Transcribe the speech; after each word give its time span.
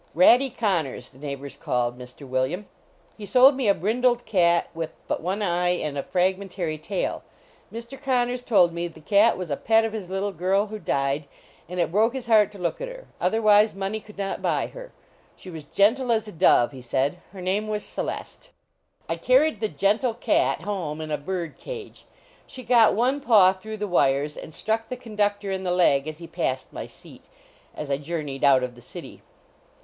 "Ratty 0.15 0.49
Connors," 0.49 1.09
the 1.09 1.19
neigh 1.19 1.35
bors 1.35 1.55
called 1.55 1.95
Mr. 1.95 2.27
William. 2.27 2.65
He 3.19 3.27
sold 3.27 3.55
me 3.55 3.67
a 3.67 3.75
brindled 3.75 4.25
cat 4.25 4.67
with 4.73 4.91
but 5.07 5.21
one 5.21 5.43
eye 5.43 5.73
and 5.77 5.95
a 5.95 6.01
fragment 6.01 6.57
ary 6.57 6.79
tail. 6.79 7.21
Mr. 7.71 8.01
Connors 8.01 8.43
told 8.43 8.73
me 8.73 8.87
the 8.87 8.99
cat 8.99 9.37
was 9.37 9.51
a 9.51 9.55
pet 9.55 9.85
of 9.85 9.93
his 9.93 10.09
little 10.09 10.31
girl 10.31 10.65
who 10.65 10.79
died, 10.79 11.27
and 11.69 11.79
it 11.79 11.91
broke 11.91 12.15
his 12.15 12.25
heart 12.25 12.51
to 12.51 12.57
look 12.57 12.81
at 12.81 12.87
her, 12.87 13.05
otherwise 13.19 13.75
money 13.75 13.99
could 13.99 14.17
not 14.17 14.41
buy 14.41 14.65
her. 14.65 14.91
She 15.35 15.51
was 15.51 15.65
gentle 15.65 16.11
as 16.11 16.27
a 16.27 16.31
dove, 16.31 16.71
he 16.71 16.81
said. 16.81 17.19
Her 17.31 17.39
name 17.39 17.67
was 17.67 17.85
Celeste. 17.85 18.49
244 19.07 19.13
HOUSEHOLD 19.13 19.19
PETS 19.19 19.23
I 19.23 19.27
carried 19.27 19.59
the 19.59 19.77
"gentle 19.77 20.13
cat" 20.15 20.61
home 20.61 20.99
in 20.99 21.11
a 21.11 21.17
bird 21.19 21.59
cage. 21.59 22.05
She 22.47 22.63
got 22.63 22.95
one 22.95 23.21
paw 23.21 23.53
through 23.53 23.77
the 23.77 23.87
wires 23.87 24.35
and 24.35 24.51
struck 24.51 24.89
the 24.89 24.97
conductor 24.97 25.51
in 25.51 25.63
the 25.63 25.69
leg 25.69 26.07
as 26.07 26.17
he 26.17 26.25
passed 26.25 26.73
my 26.73 26.87
seat, 26.87 27.25
as 27.75 27.91
I 27.91 27.97
journeyed 27.99 28.43
out 28.43 28.63
of 28.63 28.73
the 28.73 28.81
city. 28.81 29.21